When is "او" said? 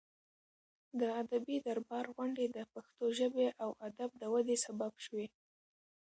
3.63-3.69